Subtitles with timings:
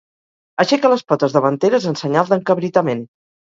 [0.63, 3.09] Aixeca les potes davanteres en senyal d'encabritament.